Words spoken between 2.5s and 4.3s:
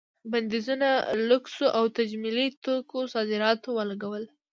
توکو صادراتو ولګول.